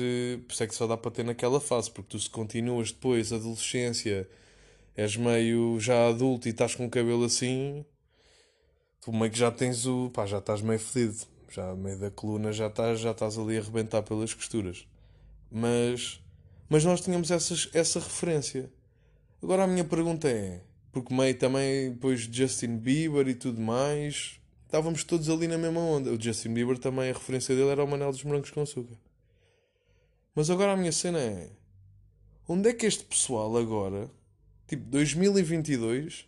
por 0.47 0.53
isso 0.53 0.63
é 0.63 0.67
que 0.67 0.75
só 0.75 0.87
dá 0.87 0.97
para 0.97 1.11
ter 1.11 1.23
naquela 1.25 1.59
fase, 1.59 1.91
porque 1.91 2.11
tu 2.11 2.19
se 2.19 2.29
continuas 2.29 2.91
depois, 2.91 3.33
adolescência, 3.33 4.29
és 4.95 5.17
meio 5.17 5.79
já 5.79 6.07
adulto 6.07 6.47
e 6.47 6.51
estás 6.51 6.75
com 6.75 6.85
o 6.85 6.89
cabelo 6.89 7.25
assim, 7.25 7.85
tu 9.01 9.11
meio 9.11 9.31
que 9.31 9.37
já 9.37 9.51
tens 9.51 9.85
o, 9.85 10.09
pá, 10.11 10.25
já 10.25 10.37
estás 10.39 10.61
meio 10.61 10.79
fedido, 10.79 11.25
já 11.53 11.69
a 11.69 11.75
meio 11.75 11.97
da 11.99 12.09
coluna 12.09 12.51
já 12.51 12.67
estás, 12.67 12.99
já 12.99 13.11
estás 13.11 13.37
ali 13.37 13.57
a 13.57 13.61
arrebentar 13.61 14.01
pelas 14.01 14.33
costuras. 14.33 14.87
Mas, 15.51 16.19
mas 16.67 16.83
nós 16.83 17.01
tínhamos 17.01 17.29
essas, 17.29 17.69
essa 17.73 17.99
referência. 17.99 18.71
Agora 19.41 19.63
a 19.63 19.67
minha 19.67 19.83
pergunta 19.83 20.27
é, 20.27 20.61
porque 20.91 21.13
meio 21.13 21.37
também 21.37 21.91
depois 21.91 22.21
Justin 22.21 22.77
Bieber 22.77 23.27
e 23.27 23.35
tudo 23.35 23.61
mais, 23.61 24.39
estávamos 24.65 25.03
todos 25.03 25.29
ali 25.29 25.47
na 25.47 25.57
mesma 25.57 25.79
onda. 25.79 26.11
O 26.11 26.19
Justin 26.19 26.53
Bieber 26.53 26.77
também, 26.79 27.11
a 27.11 27.13
referência 27.13 27.55
dele 27.55 27.69
era 27.69 27.83
o 27.83 27.87
Manel 27.87 28.11
dos 28.11 28.23
Morangos 28.23 28.49
com 28.49 28.61
Açúcar. 28.61 28.97
Mas 30.33 30.49
agora 30.49 30.73
a 30.73 30.77
minha 30.77 30.91
cena 30.91 31.19
é: 31.19 31.51
onde 32.47 32.69
é 32.69 32.73
que 32.73 32.85
este 32.85 33.03
pessoal 33.03 33.55
agora, 33.55 34.09
tipo 34.67 34.83
2022, 34.85 36.27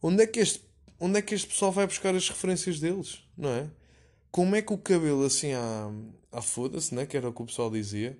onde 0.00 0.22
é 0.22 0.26
que 0.26 0.40
este, 0.40 0.62
onde 0.98 1.18
é 1.18 1.22
que 1.22 1.34
este 1.34 1.48
pessoal 1.48 1.70
vai 1.70 1.86
buscar 1.86 2.14
as 2.14 2.28
referências 2.28 2.80
deles, 2.80 3.22
não 3.36 3.50
é? 3.50 3.70
Como 4.30 4.54
é 4.54 4.62
que 4.62 4.72
o 4.72 4.78
cabelo 4.78 5.24
assim 5.24 5.52
à, 5.52 5.90
à 6.30 6.42
foda-se, 6.42 6.94
né? 6.94 7.06
que 7.06 7.16
era 7.16 7.28
o 7.28 7.32
que 7.32 7.42
o 7.42 7.46
pessoal 7.46 7.70
dizia, 7.70 8.18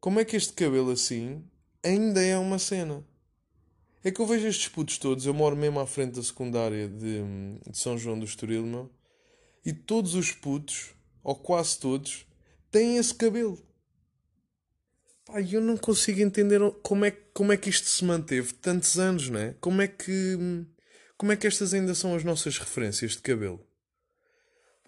como 0.00 0.18
é 0.18 0.24
que 0.24 0.36
este 0.36 0.52
cabelo 0.52 0.90
assim 0.90 1.44
ainda 1.82 2.22
é 2.22 2.36
uma 2.36 2.58
cena? 2.58 3.04
É 4.02 4.10
que 4.10 4.20
eu 4.20 4.26
vejo 4.26 4.46
estes 4.46 4.68
putos 4.68 4.96
todos, 4.96 5.26
eu 5.26 5.34
moro 5.34 5.54
mesmo 5.54 5.78
à 5.78 5.86
frente 5.86 6.14
da 6.14 6.22
secundária 6.22 6.88
de, 6.88 7.22
de 7.68 7.78
São 7.78 7.98
João 7.98 8.18
do 8.18 8.24
Estoril, 8.24 8.64
meu, 8.64 8.90
e 9.64 9.74
todos 9.74 10.14
os 10.14 10.32
putos, 10.32 10.94
ou 11.22 11.36
quase 11.36 11.78
todos, 11.78 12.26
têm 12.70 12.96
esse 12.96 13.14
cabelo. 13.14 13.58
Pá, 15.26 15.42
eu 15.42 15.60
não 15.60 15.76
consigo 15.76 16.20
entender 16.20 16.60
como 16.82 17.04
é, 17.04 17.10
como 17.10 17.52
é 17.52 17.58
que 17.58 17.68
isto 17.68 17.88
se 17.88 18.02
manteve 18.02 18.54
tantos 18.54 18.98
anos, 18.98 19.28
não 19.28 19.38
é? 19.38 19.54
Como 19.60 19.82
é 19.82 19.86
que, 19.86 20.38
como 21.18 21.32
é 21.32 21.36
que 21.36 21.46
estas 21.46 21.74
ainda 21.74 21.94
são 21.94 22.14
as 22.14 22.24
nossas 22.24 22.56
referências 22.56 23.12
de 23.12 23.18
cabelo? 23.18 23.64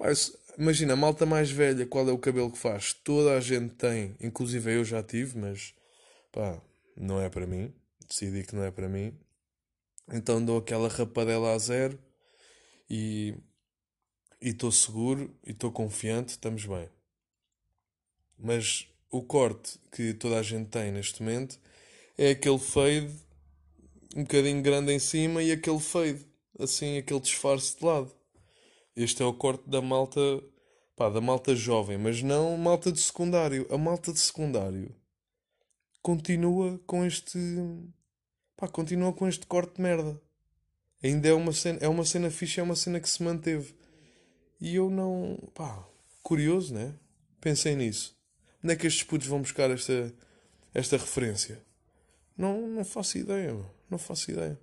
Eu, 0.02 0.14
imagina, 0.59 0.92
a 0.92 0.97
malta 0.97 1.25
mais 1.25 1.50
velha, 1.50 1.87
qual 1.87 2.09
é 2.09 2.12
o 2.12 2.18
cabelo 2.18 2.50
que 2.50 2.59
faz? 2.59 2.92
Toda 2.92 3.37
a 3.37 3.40
gente 3.40 3.75
tem, 3.75 4.16
inclusive 4.21 4.75
eu 4.75 4.85
já 4.85 5.02
tive, 5.02 5.38
mas 5.38 5.75
pá, 6.30 6.61
não 6.97 7.21
é 7.21 7.28
para 7.28 7.47
mim 7.47 7.73
decidi 8.12 8.44
que 8.44 8.54
não 8.54 8.64
é 8.64 8.71
para 8.71 8.88
mim. 8.88 9.16
Então 10.12 10.44
dou 10.44 10.59
aquela 10.59 10.88
rapadela 10.88 11.52
a 11.52 11.59
zero 11.59 11.99
e 12.88 13.35
estou 14.40 14.71
seguro 14.71 15.35
e 15.44 15.52
estou 15.52 15.73
confiante, 15.73 16.30
estamos 16.30 16.66
bem. 16.66 16.88
Mas 18.38 18.87
o 19.11 19.23
corte 19.23 19.78
que 19.90 20.12
toda 20.14 20.38
a 20.38 20.42
gente 20.42 20.68
tem 20.68 20.92
neste 20.92 21.23
momento 21.23 21.59
é 22.18 22.30
aquele 22.30 22.59
fade 22.59 23.11
um 24.14 24.23
bocadinho 24.23 24.62
grande 24.62 24.92
em 24.92 24.99
cima 24.99 25.42
e 25.42 25.52
aquele 25.52 25.80
fade, 25.80 26.26
assim, 26.59 26.99
aquele 26.99 27.21
disfarce 27.21 27.78
de 27.78 27.85
lado. 27.85 28.12
Este 28.94 29.22
é 29.22 29.26
o 29.26 29.32
corte 29.32 29.68
da 29.68 29.80
malta, 29.80 30.20
pá, 30.94 31.08
da 31.08 31.20
malta 31.20 31.54
jovem, 31.56 31.96
mas 31.96 32.22
não 32.22 32.56
malta 32.56 32.92
de 32.92 33.00
secundário. 33.00 33.66
A 33.70 33.78
malta 33.78 34.12
de 34.12 34.18
secundário 34.20 34.94
continua 36.02 36.78
com 36.87 37.04
este 37.04 37.38
pá, 38.56 38.68
continua 38.68 39.12
com 39.12 39.26
este 39.26 39.46
corte 39.46 39.76
de 39.76 39.82
merda. 39.82 40.20
Ainda 41.02 41.28
é 41.28 41.32
uma 41.32 41.52
cena, 41.52 41.78
é 41.80 41.88
uma 41.88 42.04
cena 42.04 42.30
fixa, 42.30 42.61
é 42.61 42.64
uma 42.64 42.76
cena 42.76 43.00
que 43.00 43.08
se 43.08 43.22
manteve. 43.22 43.75
E 44.61 44.76
eu 44.76 44.88
não, 44.90 45.37
pá, 45.54 45.84
curioso, 46.22 46.75
né? 46.75 46.94
Pensei 47.40 47.75
nisso. 47.75 48.16
Onde 48.62 48.75
é 48.75 48.76
que 48.76 48.87
estes 48.87 49.02
putos 49.02 49.26
vão 49.26 49.40
buscar 49.40 49.70
esta, 49.70 50.14
esta 50.72 50.96
referência? 50.96 51.61
Não, 52.37 52.68
não 52.68 52.84
faço 52.84 53.18
ideia, 53.18 53.58
não 53.90 53.99
faço 53.99 54.30
ideia. 54.30 54.61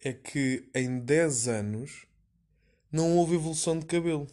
É 0.00 0.12
que 0.12 0.68
em 0.74 0.98
10 0.98 1.48
anos 1.48 2.06
não 2.94 3.16
houve 3.16 3.34
evolução 3.34 3.76
de 3.76 3.86
cabelo. 3.86 4.28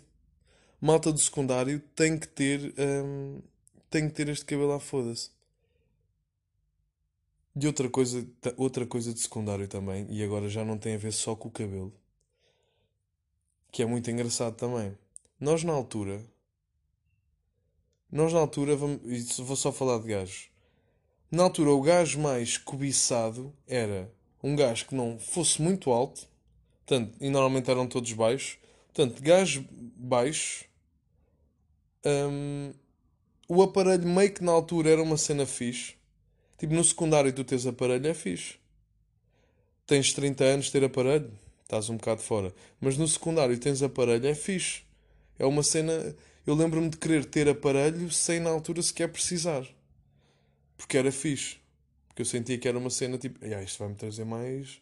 Malta 0.80 1.12
do 1.12 1.18
secundário 1.18 1.80
tem 1.96 2.16
que 2.16 2.28
ter, 2.28 2.76
hum, 2.78 3.42
tem 3.90 4.08
que 4.08 4.14
ter 4.14 4.30
este 4.30 4.46
cabelo 4.46 4.74
à 4.74 4.80
foda-se. 4.80 5.32
E 7.60 7.66
outra 7.66 7.90
coisa, 7.90 8.24
outra 8.56 8.86
coisa 8.86 9.12
de 9.16 9.20
secundário 9.20 9.68
também, 9.68 10.06
e 10.12 10.24
agora 10.24 10.48
já 10.48 10.64
não 10.64 10.78
tem 10.78 10.94
a 10.94 10.98
ver 11.00 11.12
só 11.12 11.36
com 11.36 11.48
o 11.48 11.52
cabelo, 11.52 11.92
que 13.72 13.82
é 13.82 13.86
muito 13.88 14.12
engraçado 14.12 14.56
também. 14.56 14.96
Nós 15.40 15.64
na 15.64 15.74
altura, 15.74 16.24
nós 18.12 18.32
na 18.32 18.40
altura, 18.40 18.76
vamos, 18.76 19.38
vou 19.40 19.56
só 19.56 19.72
falar 19.72 19.98
de 19.98 20.08
gajos. 20.08 20.52
Na 21.32 21.44
altura, 21.44 21.72
o 21.72 21.82
gajo 21.82 22.20
mais 22.20 22.60
cobiçado 22.60 23.52
era 23.68 24.14
um 24.44 24.56
gajo 24.56 24.86
que 24.86 24.94
não 24.94 25.18
fosse 25.20 25.60
muito 25.64 25.90
alto, 25.90 26.30
portanto, 26.92 27.16
e 27.22 27.30
normalmente 27.30 27.72
eram 27.72 27.88
todos 27.88 28.12
baixos. 28.12 28.58
Portanto, 28.94 29.22
gajo 29.22 29.66
baixo, 29.96 30.66
hum, 32.06 32.74
o 33.48 33.64
aparelho 33.64 34.08
meio 34.08 34.34
que 34.34 34.44
na 34.44 34.52
altura 34.52 34.90
era 34.90 35.02
uma 35.02 35.18
cena 35.18 35.46
fixe 35.46 35.96
Tipo, 36.58 36.76
no 36.76 36.84
secundário 36.84 37.34
tu 37.34 37.44
tens 37.44 37.66
aparelho 37.66 38.06
é 38.08 38.14
fixe. 38.14 38.60
Tens 39.88 40.14
30 40.14 40.44
anos 40.44 40.70
ter 40.70 40.84
aparelho, 40.84 41.32
estás 41.64 41.90
um 41.90 41.98
bocado 41.98 42.22
fora. 42.22 42.54
Mas 42.80 43.00
no 43.00 43.08
secundário 43.08 43.58
tens 43.58 43.82
aparelho 43.82 44.28
é 44.28 44.36
fixe. 44.36 44.84
É 45.40 45.46
uma 45.46 45.64
cena. 45.64 46.16
Eu 46.46 46.54
lembro-me 46.54 46.90
de 46.90 46.98
querer 46.98 47.26
ter 47.26 47.50
aparelho 47.50 48.12
sem 48.12 48.40
na 48.40 48.52
altura 48.52 48.80
sequer 48.84 49.12
precisar. 49.12 49.68
Porque 50.78 50.96
era 50.96 51.12
fixe. 51.12 51.58
Porque 52.08 52.22
eu 52.22 52.28
sentia 52.28 52.60
que 52.60 52.68
era 52.68 52.78
uma 52.78 52.92
cena 52.92 53.18
tipo. 53.18 53.44
Ah, 53.44 53.64
isto 53.64 53.80
vai-me 53.80 53.96
trazer 53.96 54.24
mais. 54.24 54.80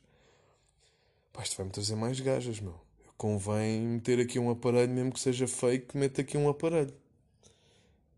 Pá, 1.32 1.44
isto 1.44 1.58
vai-me 1.58 1.72
trazer 1.72 1.96
mais 1.96 2.20
gajas, 2.20 2.60
meu. 2.60 2.80
Convém 3.18 3.82
meter 3.82 4.20
aqui 4.20 4.40
um 4.40 4.50
aparelho, 4.50 4.92
mesmo 4.94 5.12
que 5.12 5.20
seja 5.20 5.48
fake, 5.48 5.98
mete 5.98 6.22
aqui 6.22 6.38
um 6.38 6.50
aparelho. 6.50 6.94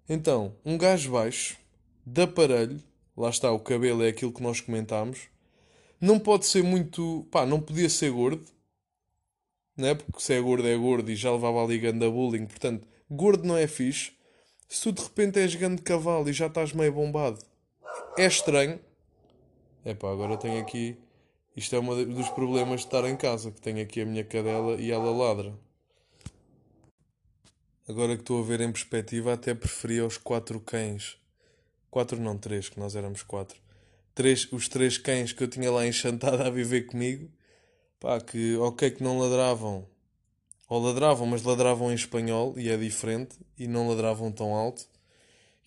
Então, 0.08 0.56
um 0.66 0.78
gajo 0.78 1.12
baixo, 1.12 1.58
de 2.06 2.22
aparelho, 2.22 2.82
lá 3.16 3.30
está, 3.30 3.52
o 3.52 3.60
cabelo 3.60 4.04
é 4.04 4.10
aquilo 4.10 4.34
que 4.34 4.44
nós 4.44 4.62
comentámos. 4.62 5.30
Não 6.00 6.20
pode 6.20 6.46
ser 6.46 6.64
muito. 6.64 7.28
pá, 7.32 7.46
não 7.46 7.62
podia 7.62 7.90
ser 7.90 8.12
gordo, 8.12 8.46
né? 9.78 9.96
Porque 9.96 10.22
se 10.22 10.34
é 10.34 10.42
gordo 10.42 10.68
é 10.68 10.76
gordo 10.76 11.10
e 11.12 11.16
já 11.16 11.32
levava 11.32 11.64
ali 11.64 11.80
ganda 11.80 12.10
bullying, 12.10 12.46
portanto, 12.46 12.88
gordo 13.10 13.48
não 13.48 13.58
é 13.58 13.68
fixe. 13.68 14.14
Se 14.68 14.84
tu 14.84 14.92
de 14.92 15.04
repente 15.04 15.40
és 15.40 15.54
grande 15.56 15.82
cavalo 15.82 16.30
e 16.30 16.34
já 16.34 16.48
estás 16.48 16.74
meio 16.74 16.94
bombado, 16.94 17.40
é 18.18 18.26
estranho. 18.26 18.80
É 19.84 19.94
pá, 19.94 20.12
agora 20.12 20.38
tenho 20.38 20.62
aqui. 20.62 20.98
Isto 21.56 21.76
é 21.76 21.80
um 21.80 22.14
dos 22.14 22.30
problemas 22.30 22.82
de 22.82 22.88
estar 22.88 23.04
em 23.08 23.18
casa, 23.18 23.52
que 23.52 23.62
tenho 23.62 23.82
aqui 23.82 24.02
a 24.02 24.06
minha 24.06 24.24
cadela 24.24 24.76
e 24.80 24.92
ela 24.92 25.12
ladra. 25.12 25.54
Agora 27.88 28.16
que 28.16 28.22
estou 28.22 28.42
a 28.42 28.46
ver 28.46 28.62
em 28.62 28.72
perspectiva, 28.72 29.34
até 29.34 29.54
preferia 29.54 30.06
os 30.06 30.18
quatro 30.18 30.60
cães 30.60 31.22
Quatro 31.92 32.18
não, 32.22 32.38
três, 32.38 32.70
que 32.70 32.80
nós 32.80 32.96
éramos 32.96 33.22
quatro. 33.22 33.60
Três, 34.16 34.50
os 34.54 34.70
três 34.70 34.98
cães 34.98 35.34
que 35.34 35.44
eu 35.44 35.48
tinha 35.50 35.70
lá 35.70 35.86
enxantado 35.86 36.42
a 36.42 36.50
viver 36.50 36.84
comigo, 36.84 37.30
pá, 38.00 38.22
que 38.22 38.56
ok 38.56 38.92
que 38.92 39.04
não 39.04 39.20
ladravam, 39.20 39.86
ou 40.70 40.82
ladravam, 40.82 41.28
mas 41.28 41.44
ladravam 41.44 41.92
em 41.92 41.96
espanhol, 41.96 42.54
e 42.58 42.70
é 42.70 42.78
diferente, 42.78 43.38
e 43.60 43.68
não 43.68 43.90
ladravam 43.90 44.32
tão 44.32 44.56
alto, 44.56 44.88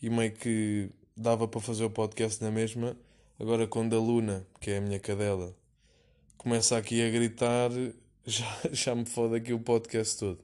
e 0.01 0.09
meio 0.09 0.33
que 0.33 0.89
dava 1.15 1.47
para 1.47 1.61
fazer 1.61 1.85
o 1.85 1.91
podcast 1.91 2.43
na 2.43 2.51
mesma. 2.51 2.97
Agora 3.39 3.67
quando 3.67 3.95
a 3.95 3.99
Luna, 3.99 4.47
que 4.61 4.71
é 4.71 4.79
a 4.79 4.81
minha 4.81 4.99
cadela, 4.99 5.55
começa 6.45 6.77
aqui 6.77 7.03
a 7.03 7.09
gritar, 7.09 7.71
já, 8.27 8.61
já 8.71 8.95
me 8.95 9.07
fode 9.07 9.35
aqui 9.35 9.55
o 9.55 9.59
podcast 9.59 10.19
todo. 10.19 10.39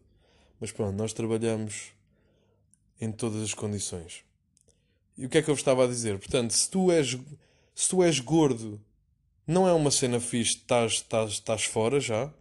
Mas 0.59 0.73
pronto, 0.73 0.97
nós 0.97 1.13
trabalhamos 1.13 1.93
em 2.99 3.13
todas 3.13 3.43
as 3.43 3.53
condições. 3.53 4.25
E 5.17 5.27
o 5.27 5.29
que 5.29 5.37
é 5.37 5.43
que 5.43 5.51
eu 5.51 5.55
estava 5.55 5.85
a 5.85 5.87
dizer? 5.87 6.19
Portanto, 6.19 6.53
se 6.53 6.71
tu 6.71 6.91
és, 6.91 7.19
se 7.75 7.89
tu 7.91 8.03
és 8.03 8.19
gordo, 8.19 8.81
não 9.47 9.69
é 9.69 9.75
uma 9.75 9.91
cena 9.91 10.19
fixe, 10.19 10.57
estás, 10.57 10.93
estás, 10.93 11.33
estás 11.33 11.65
fora 11.65 12.01
já. 12.01 12.33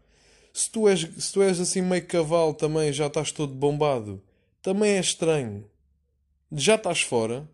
Se 0.54 0.72
tu, 0.72 0.88
és, 0.88 1.02
se 1.18 1.34
tu 1.34 1.42
és 1.42 1.60
assim 1.60 1.82
meio 1.82 2.06
cavalo 2.06 2.54
também, 2.54 2.94
já 2.94 3.08
estás 3.08 3.30
todo 3.30 3.54
bombado, 3.54 4.24
também 4.62 4.92
é 4.92 5.02
estranho. 5.02 5.70
Já 6.50 6.76
estás 6.76 7.02
fora. 7.02 7.46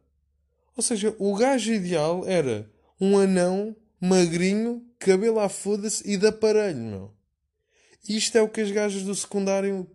Ou 0.78 0.84
seja, 0.84 1.16
o 1.18 1.36
gajo 1.36 1.74
ideal 1.74 2.28
era 2.28 2.70
um 3.02 3.18
anão, 3.18 3.76
magrinho, 4.00 4.86
cabelo 5.00 5.40
à 5.40 5.50
foda-se 5.50 6.10
e 6.10 6.18
de 6.18 6.28
aparelho, 6.28 6.78
meu. 6.78 7.14
Isto 8.08 8.38
é 8.38 8.42
o 8.42 8.50
que 8.50 8.62
as 8.62 8.72
gajas 8.72 9.04
do 9.04 9.16
secundário 9.16 9.88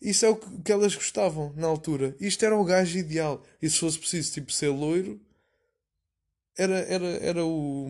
isso 0.00 0.26
é 0.26 0.28
o 0.28 0.36
que 0.36 0.70
elas 0.70 0.94
gostavam 0.94 1.52
na 1.56 1.66
altura. 1.66 2.14
Isto 2.20 2.44
era 2.44 2.56
o 2.56 2.64
gajo 2.64 2.98
ideal. 2.98 3.42
E 3.60 3.68
se 3.68 3.78
fosse 3.78 3.98
preciso, 3.98 4.32
tipo, 4.32 4.52
ser 4.52 4.68
loiro, 4.68 5.20
era, 6.56 6.78
era, 6.80 7.06
era 7.06 7.44
o. 7.44 7.88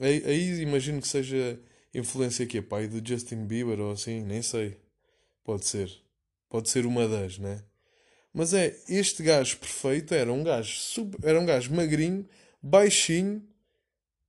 Aí, 0.00 0.60
imagino 0.60 1.00
que 1.00 1.08
seja 1.08 1.60
influência 1.94 2.44
aqui, 2.44 2.60
pai, 2.60 2.86
do 2.86 3.06
Justin 3.06 3.46
Bieber 3.46 3.80
ou 3.80 3.92
assim, 3.92 4.20
nem 4.20 4.42
sei. 4.42 4.78
Pode 5.44 5.64
ser. 5.64 5.90
Pode 6.48 6.68
ser 6.68 6.86
uma 6.86 7.06
das, 7.08 7.38
né? 7.38 7.62
Mas 8.32 8.52
é, 8.52 8.76
este 8.88 9.22
gajo 9.22 9.58
perfeito 9.58 10.14
era 10.14 10.32
um 10.32 10.44
gajo 10.44 10.76
super, 10.78 11.18
era 11.26 11.40
um 11.40 11.46
gajo 11.46 11.74
magrinho, 11.74 12.28
baixinho, 12.62 13.42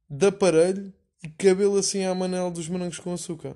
de 0.09 0.27
aparelho 0.27 0.93
e 1.23 1.29
cabelo 1.29 1.77
assim 1.77 2.03
à 2.03 2.15
manela 2.15 2.49
dos 2.49 2.67
morangos 2.67 2.99
com 2.99 3.13
açúcar. 3.13 3.55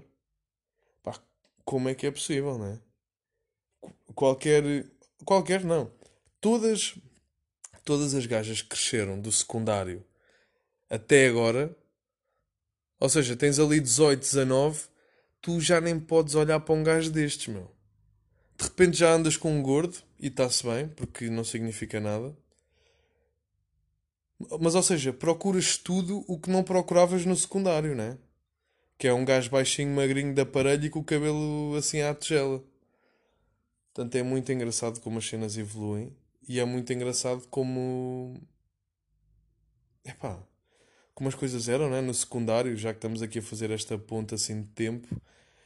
Pá, 1.02 1.20
como 1.66 1.90
é 1.90 1.96
que 1.96 2.06
é 2.06 2.12
possível, 2.12 2.58
né? 2.58 2.80
Qualquer. 4.14 4.86
Qualquer 5.26 5.64
não. 5.64 5.92
Todas. 6.40 6.96
Todas 7.84 8.14
as 8.14 8.26
gajas 8.26 8.62
que 8.62 8.70
cresceram 8.70 9.20
do 9.20 9.32
secundário 9.32 10.06
até 10.90 11.28
agora. 11.28 11.76
Ou 13.00 13.10
seja, 13.10 13.36
tens 13.36 13.60
ali 13.60 13.82
18, 13.82 14.20
19. 14.22 14.86
Tu 15.42 15.60
já 15.60 15.82
nem 15.82 16.00
podes 16.00 16.36
olhar 16.36 16.62
para 16.62 16.74
um 16.74 16.84
gajo 16.84 17.12
destes, 17.12 17.48
meu. 17.48 17.70
De 18.58 18.64
repente 18.64 18.98
já 18.98 19.12
andas 19.12 19.36
com 19.36 19.52
um 19.52 19.62
gordo 19.62 19.98
e 20.18 20.28
está-se 20.28 20.64
bem, 20.64 20.88
porque 20.88 21.30
não 21.30 21.44
significa 21.44 22.00
nada. 22.00 22.34
Mas, 24.60 24.76
ou 24.76 24.84
seja, 24.84 25.14
procuras 25.14 25.78
tudo 25.78 26.24
o 26.28 26.40
que 26.40 26.50
não 26.50 26.64
procuravas 26.64 27.26
no 27.26 27.36
secundário, 27.36 27.96
né? 27.96 28.18
Que 28.98 29.08
é 29.08 29.14
um 29.14 29.26
gajo 29.26 29.50
baixinho, 29.50 29.96
magrinho 29.96 30.34
de 30.34 30.42
aparelho 30.42 30.86
e 30.86 30.90
com 30.90 31.00
o 31.00 31.04
cabelo 31.04 31.76
assim 31.78 32.02
à 32.02 32.14
tigela. 32.14 32.64
Portanto, 33.94 34.16
é 34.16 34.24
muito 34.24 34.52
engraçado 34.52 35.00
como 35.02 35.20
as 35.20 35.28
cenas 35.28 35.58
evoluem 35.58 36.16
e 36.48 36.60
é 36.60 36.66
muito 36.66 36.92
engraçado 36.92 37.48
como. 37.50 38.42
Epá, 40.06 40.42
como 41.14 41.30
as 41.30 41.36
coisas 41.36 41.70
eram, 41.70 41.90
né? 41.90 42.02
No 42.02 42.14
secundário, 42.14 42.76
já 42.76 42.92
que 42.92 42.98
estamos 42.98 43.22
aqui 43.22 43.40
a 43.40 43.42
fazer 43.42 43.72
esta 43.72 43.98
ponta 43.98 44.36
assim 44.36 44.62
de 44.64 44.68
tempo, 44.70 45.08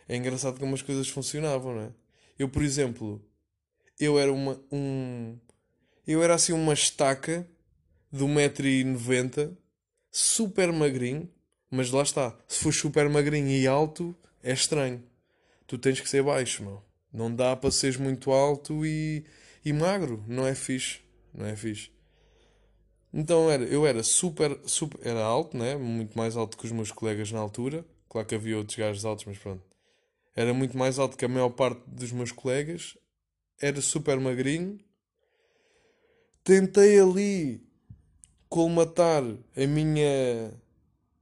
é 0.07 0.15
engraçado 0.15 0.59
como 0.59 0.75
as 0.75 0.81
coisas 0.81 1.07
funcionavam, 1.09 1.75
né? 1.75 1.91
Eu, 2.37 2.49
por 2.49 2.61
exemplo, 2.61 3.21
eu 3.99 4.19
era 4.19 4.31
uma. 4.31 4.61
Um, 4.71 5.37
eu 6.05 6.23
era 6.23 6.35
assim 6.35 6.53
uma 6.53 6.73
estaca 6.73 7.47
de 8.11 8.23
1,90m, 8.23 9.55
super 10.11 10.71
magrinho, 10.71 11.29
mas 11.69 11.91
lá 11.91 12.01
está. 12.01 12.37
Se 12.47 12.63
for 12.63 12.73
super 12.73 13.09
magrinho 13.09 13.49
e 13.49 13.67
alto, 13.67 14.15
é 14.41 14.53
estranho. 14.53 15.03
Tu 15.65 15.77
tens 15.77 15.99
que 15.99 16.07
ser 16.07 16.23
baixo, 16.23 16.63
meu. 16.63 16.81
Não 17.11 17.33
dá 17.33 17.55
para 17.55 17.71
seres 17.71 17.97
muito 17.97 18.31
alto 18.31 18.85
e, 18.85 19.25
e 19.63 19.73
magro. 19.73 20.23
Não 20.27 20.45
é 20.45 20.55
fixe. 20.55 20.99
Não 21.33 21.45
é 21.45 21.55
fixe. 21.55 21.91
Então 23.13 23.49
era, 23.49 23.63
eu 23.63 23.85
era 23.85 24.03
super, 24.03 24.57
super. 24.65 25.05
Era 25.05 25.23
alto, 25.23 25.57
né? 25.57 25.75
Muito 25.75 26.17
mais 26.17 26.37
alto 26.37 26.57
que 26.57 26.65
os 26.65 26.71
meus 26.71 26.91
colegas 26.91 27.31
na 27.31 27.39
altura. 27.39 27.85
Claro 28.07 28.27
que 28.27 28.35
havia 28.35 28.57
outros 28.57 28.77
gajos 28.77 29.03
altos, 29.03 29.25
mas 29.25 29.37
pronto. 29.37 29.63
Era 30.35 30.53
muito 30.53 30.77
mais 30.77 30.99
alto 30.99 31.17
que 31.17 31.25
a 31.25 31.27
maior 31.27 31.49
parte 31.49 31.81
dos 31.87 32.11
meus 32.11 32.31
colegas. 32.31 32.97
Era 33.59 33.81
super 33.81 34.19
magrinho. 34.19 34.79
Tentei 36.43 36.99
ali 36.99 37.66
colmatar 38.49 39.23
a 39.23 39.67
minha 39.67 40.53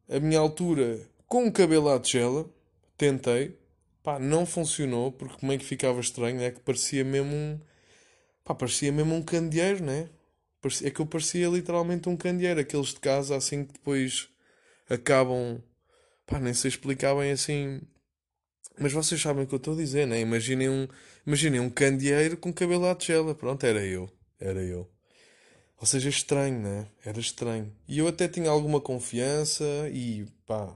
a 0.10 0.20
minha 0.20 0.40
altura 0.40 1.00
com 1.28 1.48
o 1.48 1.52
cabelo 1.52 1.90
à 1.90 2.00
tigela. 2.00 2.50
Tentei. 2.98 3.58
Pá, 4.04 4.20
não 4.20 4.46
funcionou, 4.46 5.12
porque 5.12 5.38
como 5.40 5.52
é 5.52 5.58
que 5.58 5.66
ficava 5.66 6.00
estranho, 6.00 6.40
é 6.42 6.52
que 6.52 6.60
parecia 6.60 7.04
mesmo 7.04 7.34
um... 7.36 7.60
Pá, 8.44 8.54
parecia 8.54 8.92
mesmo 8.92 9.16
um 9.16 9.22
candeeiro, 9.24 9.84
né? 9.84 10.10
É 10.84 10.92
que 10.92 11.00
eu 11.00 11.06
parecia 11.08 11.48
literalmente 11.48 12.08
um 12.08 12.16
candeeiro, 12.16 12.60
aqueles 12.60 12.90
de 12.90 13.00
casa 13.00 13.36
assim 13.36 13.66
que 13.66 13.74
depois 13.74 14.30
acabam... 14.90 15.62
Pá, 16.26 16.40
nem 16.40 16.54
sei 16.54 16.70
explicar 16.70 17.16
bem 17.16 17.32
assim... 17.32 17.82
Mas 18.78 18.94
vocês 18.94 19.22
sabem 19.22 19.44
o 19.44 19.48
que 19.48 19.56
eu 19.56 19.58
estou 19.58 19.74
a 19.74 19.78
dizer, 19.78 20.06
né? 20.06 20.20
Imaginem 20.20 20.70
um, 20.70 20.88
imaginem 21.26 21.60
um 21.60 21.70
candeeiro 21.70 22.38
com 22.38 22.54
cabelo 22.54 22.88
à 22.88 22.94
tigela. 22.94 23.34
Pronto, 23.34 23.64
era 23.66 23.84
eu. 23.84 24.10
Era 24.40 24.62
eu. 24.62 24.95
Ou 25.80 25.86
seja, 25.86 26.10
estranho, 26.10 26.60
né? 26.60 26.88
Era 27.04 27.20
estranho. 27.20 27.74
E 27.88 28.00
eu 28.00 28.08
até 28.08 28.28
tinha 28.28 28.50
alguma 28.50 28.80
confiança 28.82 29.64
e 29.92 30.26
pá, 30.46 30.76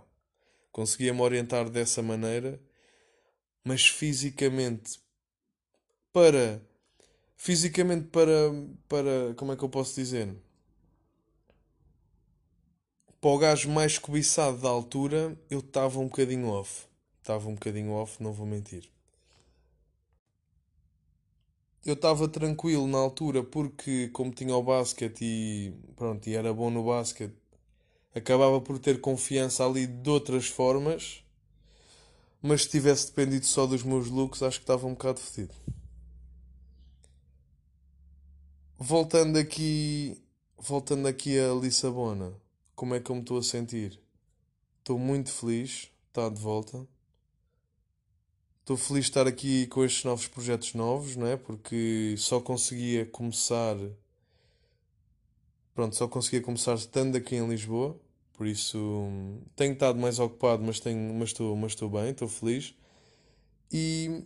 conseguia-me 0.71 1.21
orientar 1.21 1.69
dessa 1.69 2.01
maneira, 2.01 2.59
mas 3.63 3.88
fisicamente 3.88 4.99
para 6.13 6.62
fisicamente 7.38 8.07
para 8.07 8.31
para 8.88 9.33
como 9.35 9.53
é 9.53 9.55
que 9.55 9.63
eu 9.63 9.69
posso 9.69 9.95
dizer? 9.95 10.35
Para 13.21 13.29
o 13.31 13.38
gajo 13.38 13.69
mais 13.69 13.97
cobiçado 13.97 14.57
da 14.62 14.69
altura, 14.69 15.38
eu 15.49 15.59
estava 15.59 15.99
um 15.99 16.05
bocadinho 16.05 16.47
off. 16.47 16.88
Estava 17.21 17.49
um 17.49 17.53
bocadinho 17.53 17.91
off, 17.91 18.21
não 18.23 18.33
vou 18.33 18.45
mentir 18.47 18.89
eu 21.85 21.93
estava 21.93 22.27
tranquilo 22.27 22.87
na 22.87 22.97
altura 22.97 23.43
porque, 23.43 24.09
como 24.09 24.31
tinha 24.31 24.55
o 24.55 24.63
basquete 24.63 25.21
e, 25.23 25.73
pronto, 25.95 26.27
e 26.27 26.35
era 26.35 26.53
bom 26.53 26.69
no 26.69 26.83
basquete, 26.83 27.35
acabava 28.13 28.59
por 28.61 28.79
ter 28.79 28.99
confiança 29.01 29.65
ali 29.65 29.87
de 29.87 30.09
outras 30.09 30.47
formas. 30.47 31.23
Mas 32.41 32.63
se 32.63 32.69
tivesse 32.69 33.07
dependido 33.07 33.45
só 33.45 33.65
dos 33.65 33.83
meus 33.83 34.09
looks, 34.09 34.41
acho 34.43 34.59
que 34.59 34.63
estava 34.63 34.87
um 34.87 34.91
bocado 34.93 35.19
fedido. 35.19 35.53
Voltando 38.77 39.37
aqui, 39.37 40.21
voltando 40.57 41.07
aqui 41.07 41.37
a 41.37 41.53
Lissabona, 41.53 42.33
como 42.75 42.95
é 42.95 42.99
que 42.99 43.09
eu 43.09 43.15
me 43.15 43.21
estou 43.21 43.37
a 43.37 43.43
sentir? 43.43 43.99
Estou 44.79 44.97
muito 44.97 45.31
feliz, 45.31 45.91
está 46.07 46.29
de 46.29 46.39
volta. 46.39 46.87
Estou 48.69 48.77
feliz 48.77 49.05
de 49.05 49.10
estar 49.10 49.25
aqui 49.25 49.65
com 49.65 49.84
estes 49.84 50.03
novos 50.03 50.27
projetos 50.27 50.75
novos, 50.75 51.15
não 51.15 51.25
é? 51.25 51.36
Porque 51.36 52.13
só 52.19 52.39
conseguia 52.39 53.03
começar. 53.03 53.75
Pronto, 55.73 55.95
só 55.95 56.08
conseguia 56.08 56.39
começar 56.39 56.75
estando 56.75 57.15
aqui 57.15 57.36
em 57.36 57.49
Lisboa. 57.49 57.99
Por 58.34 58.45
isso 58.45 58.77
tenho 59.55 59.73
estado 59.73 59.97
mais 59.97 60.19
ocupado, 60.19 60.62
mas, 60.62 60.79
tenho, 60.79 61.15
mas, 61.15 61.29
estou, 61.29 61.55
mas 61.55 61.71
estou 61.71 61.89
bem, 61.89 62.12
estou 62.12 62.27
feliz. 62.27 62.75
E, 63.71 64.23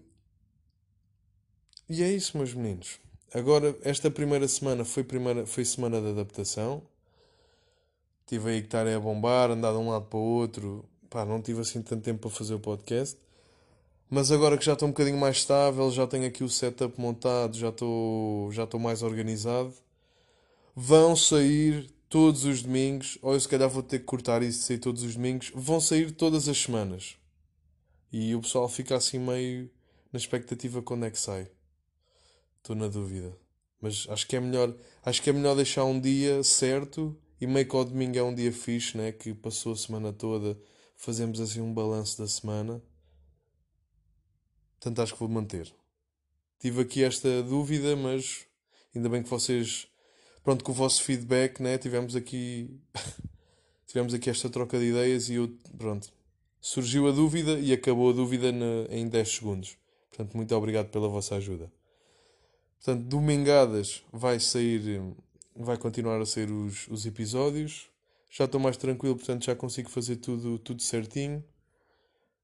e 1.88 2.03
é 2.03 2.12
isso, 2.12 2.38
meus 2.38 2.53
meninos. 2.53 2.99
Agora, 3.34 3.73
esta 3.82 4.12
primeira 4.12 4.49
semana 4.49 4.84
foi, 4.84 5.06
primeira, 5.06 5.45
foi 5.45 5.63
semana 5.63 6.01
de 6.01 6.10
adaptação. 6.10 6.84
Tive 8.25 8.49
aí 8.49 8.60
que 8.60 8.67
estar 8.67 8.86
a 8.86 8.99
bombar, 8.99 9.51
andar 9.51 9.71
de 9.71 9.77
um 9.77 9.89
lado 9.89 10.08
para 10.08 10.19
o 10.19 10.21
outro. 10.21 10.84
Pá, 11.10 11.23
não 11.23 11.41
tive 11.41 11.62
assim 11.62 11.82
tanto 11.82 12.03
tempo 12.03 12.19
para 12.19 12.29
fazer 12.29 12.56
o 12.56 12.60
podcast. 12.60 13.23
Mas 14.09 14.31
agora 14.31 14.57
que 14.57 14.65
já 14.65 14.73
estou 14.73 14.87
um 14.87 14.91
bocadinho 14.91 15.17
mais 15.17 15.37
estável, 15.37 15.89
já 15.91 16.05
tenho 16.05 16.27
aqui 16.27 16.43
o 16.43 16.49
setup 16.49 16.99
montado, 16.99 17.57
já 17.57 17.69
estou, 17.69 18.51
já 18.51 18.63
estou 18.63 18.79
mais 18.79 19.01
organizado, 19.01 19.73
vão 20.75 21.15
sair 21.15 21.89
todos 22.09 22.45
os 22.45 22.61
domingos, 22.61 23.17
ou 23.21 23.33
eu 23.33 23.39
se 23.39 23.47
calhar 23.47 23.67
vou 23.67 23.81
ter 23.81 23.99
que 23.99 24.05
cortar 24.05 24.43
isso 24.43 24.59
de 24.59 24.65
sair 24.65 24.77
todos 24.77 25.01
os 25.01 25.15
domingos, 25.15 25.51
vão 25.55 25.79
sair 25.79 26.11
todas 26.11 26.47
as 26.47 26.57
semanas. 26.57 27.15
E 28.11 28.35
o 28.35 28.41
pessoal 28.41 28.69
fica 28.69 28.95
assim 28.95 29.17
meio 29.17 29.69
na 30.11 30.19
expectativa 30.19 30.81
quando 30.81 31.05
é 31.05 31.09
que 31.09 31.17
sai. 31.19 31.49
Estou 32.57 32.75
na 32.75 32.87
dúvida. 32.87 33.35
Mas 33.81 34.05
acho 34.09 34.27
que 34.27 34.35
é 34.35 34.39
melhor, 34.39 34.73
acho 35.03 35.21
que 35.21 35.29
é 35.31 35.33
melhor 35.33 35.55
deixar 35.55 35.85
um 35.85 35.99
dia 35.99 36.43
certo 36.43 37.17
e 37.41 37.47
meio 37.47 37.67
que 37.67 37.75
ao 37.75 37.83
domingo 37.83 38.17
é 38.17 38.23
um 38.23 38.33
dia 38.33 38.51
fixe, 38.53 38.95
né? 38.95 39.11
Que 39.11 39.33
passou 39.33 39.73
a 39.73 39.75
semana 39.75 40.13
toda, 40.13 40.57
fazemos 40.95 41.41
assim 41.41 41.61
um 41.61 41.73
balanço 41.73 42.19
da 42.19 42.27
semana 42.27 42.81
Portanto, 44.84 45.02
acho 45.02 45.13
que 45.13 45.19
vou 45.19 45.30
manter. 45.30 45.74
Tive 46.60 46.82
aqui 46.82 47.06
esta 47.06 47.41
dúvida, 47.41 47.96
mas 47.96 48.46
ainda 48.93 49.08
bem 49.08 49.24
que 49.24 49.30
vocês. 49.30 49.88
Pronto, 50.43 50.62
com 50.62 50.74
o 50.74 50.76
vosso 50.76 51.02
feedback, 51.04 51.62
né? 51.62 51.78
Tivemos 51.78 52.17
aqui. 52.17 52.69
tivemos 53.88 54.13
aqui 54.13 54.30
esta 54.30 54.50
troca 54.50 54.78
de 54.78 54.88
ideias 54.88 55.30
e 55.30 55.36
eu. 55.36 55.50
Pronto. 55.78 56.12
Surgiu 56.60 57.08
a 57.08 57.12
dúvida 57.12 57.58
e 57.60 57.72
acabou 57.72 58.10
a 58.10 58.13
dúvida 58.13 58.52
na, 58.52 58.86
em 58.89 59.08
10 59.08 59.36
segundos. 59.36 59.78
Portanto, 60.10 60.36
muito 60.36 60.54
obrigado 60.54 60.89
pela 60.89 61.08
vossa 61.08 61.36
ajuda. 61.36 61.72
Portanto, 62.84 63.06
domingadas 63.06 64.04
vai 64.12 64.38
sair. 64.38 65.02
Vai 65.56 65.78
continuar 65.78 66.19
a 66.19 66.26
sair 66.26 66.52
os, 66.52 66.89
os 66.89 67.06
episódios. 67.06 67.89
Já 68.30 68.43
estou 68.43 68.60
mais 68.60 68.76
tranquilo, 68.76 69.15
portanto 69.15 69.46
já 69.46 69.56
consigo 69.56 69.89
fazer 69.89 70.17
tudo, 70.17 70.60
tudo 70.60 70.82
certinho. 70.82 71.41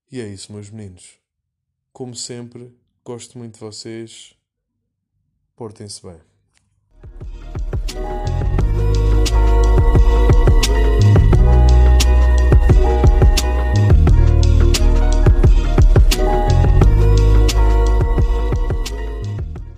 E 0.10 0.22
é 0.22 0.28
isso, 0.28 0.54
meus 0.54 0.70
meninos. 0.70 1.20
Como 1.92 2.16
sempre, 2.16 2.74
gosto 3.04 3.38
muito 3.38 3.56
de 3.56 3.60
vocês. 3.60 4.36
Portem-se 5.56 6.02
bem. 6.02 6.22